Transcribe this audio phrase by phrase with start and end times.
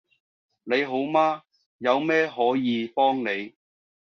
[0.63, 1.43] 你好嗎
[1.77, 3.53] 有咩可以幫你